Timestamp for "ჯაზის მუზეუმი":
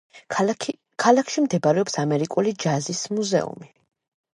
2.67-3.75